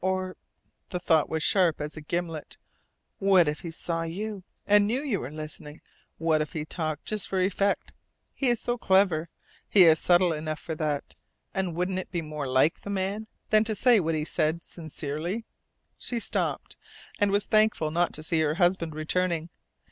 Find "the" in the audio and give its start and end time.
0.89-0.99, 12.81-12.89